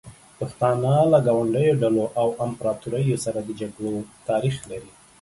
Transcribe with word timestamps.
پښتانه 0.39 0.93
له 1.11 1.19
ګاونډیو 1.27 1.79
ډلو 1.81 2.03
او 2.21 2.27
امپراتوریو 2.45 3.21
سره 3.25 3.39
د 3.43 3.49
جګړو 3.61 3.93
تاریخ 4.29 4.55
لري. 4.71 4.91